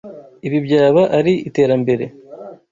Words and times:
Ibi 0.47 0.57
byaba 0.65 1.01
ari 1.17 1.33
iterambere. 1.47 2.05